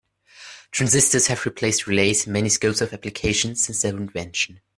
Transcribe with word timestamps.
Transistors 0.71 1.27
have 1.27 1.45
replaced 1.45 1.85
relays 1.85 2.25
in 2.25 2.33
many 2.33 2.49
scopes 2.49 2.81
of 2.81 2.91
application 2.91 3.55
since 3.55 3.83
their 3.83 3.95
invention. 3.95 4.59